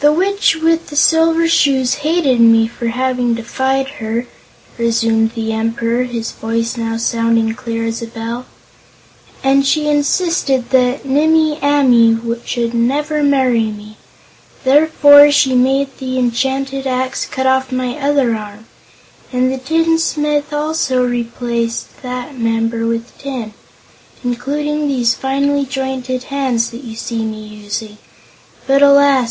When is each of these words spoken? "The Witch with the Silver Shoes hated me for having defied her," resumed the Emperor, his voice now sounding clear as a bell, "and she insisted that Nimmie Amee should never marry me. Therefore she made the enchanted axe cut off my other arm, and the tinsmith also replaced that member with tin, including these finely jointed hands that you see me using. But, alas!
"The 0.00 0.12
Witch 0.12 0.54
with 0.54 0.90
the 0.90 0.96
Silver 0.96 1.48
Shoes 1.48 1.94
hated 2.06 2.40
me 2.40 2.68
for 2.68 2.86
having 2.86 3.34
defied 3.34 3.88
her," 3.98 4.28
resumed 4.78 5.32
the 5.32 5.52
Emperor, 5.52 6.04
his 6.04 6.30
voice 6.30 6.76
now 6.76 6.96
sounding 6.96 7.52
clear 7.56 7.84
as 7.84 8.00
a 8.00 8.06
bell, 8.06 8.46
"and 9.42 9.66
she 9.66 9.88
insisted 9.88 10.70
that 10.70 11.04
Nimmie 11.04 11.58
Amee 11.60 12.16
should 12.44 12.74
never 12.74 13.24
marry 13.24 13.72
me. 13.72 13.96
Therefore 14.62 15.32
she 15.32 15.56
made 15.56 15.88
the 15.98 16.16
enchanted 16.16 16.86
axe 16.86 17.26
cut 17.26 17.46
off 17.48 17.72
my 17.72 17.96
other 17.98 18.36
arm, 18.36 18.66
and 19.32 19.50
the 19.52 19.58
tinsmith 19.58 20.52
also 20.52 21.04
replaced 21.04 22.02
that 22.02 22.38
member 22.38 22.86
with 22.86 23.18
tin, 23.18 23.52
including 24.22 24.86
these 24.86 25.14
finely 25.16 25.66
jointed 25.66 26.22
hands 26.30 26.70
that 26.70 26.84
you 26.84 26.94
see 26.94 27.24
me 27.24 27.44
using. 27.44 27.98
But, 28.64 28.80
alas! 28.80 29.26